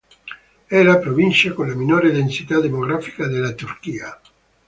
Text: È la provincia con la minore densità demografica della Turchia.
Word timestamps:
È 0.65 0.81
la 0.81 0.97
provincia 0.97 1.53
con 1.53 1.67
la 1.67 1.75
minore 1.75 2.11
densità 2.11 2.59
demografica 2.59 3.27
della 3.27 3.51
Turchia. 3.53 4.19